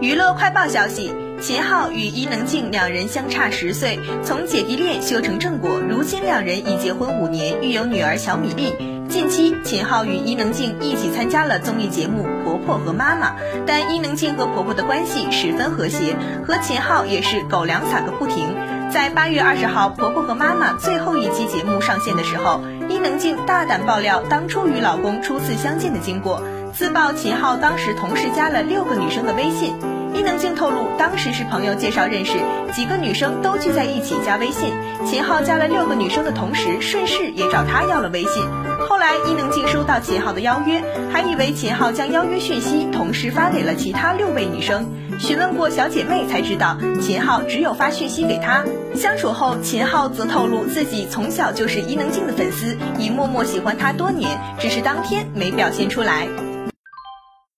[0.00, 8.72] 娱乐快报消息：秦昊与伊能静两人相差十岁，从姐弟恋修成正果，如今两人已结婚五年，育有女儿小米粒。
[9.08, 13.30] 近期，秦昊与伊能静一起参加了综艺节目《婆婆和妈妈》，
[13.66, 18.54] 但伊能静和婆婆的关系十分和谐，和秦昊也是狗粮撒个不停。
[18.92, 26.42] 在八月二十号，《婆婆和妈妈》最后一期节目上线的时候，伊能静大胆爆料当初与老公初次相见的经过，
[26.74, 29.74] 自曝秦昊当时同时加了六个女生的微信。
[30.22, 32.34] 伊能静透露，当时是朋友介绍认识，
[32.72, 34.72] 几个女生都聚在一起加微信，
[35.04, 38.44] 秦昊加了六个女生的同时，顺势也找她要了微信。
[38.88, 44.88] 后来伊能静收到秦昊的邀约，还以为秦昊将邀约讯息同时发给了其他六位女生。
[45.18, 48.64] 询问过小姐妹才知道，秦昊只有发讯息给她。
[48.94, 56.28] 相处后，秦昊则透露自己从小就是伊能静的粉丝，已默默喜欢她多年，只是当天没表现出来。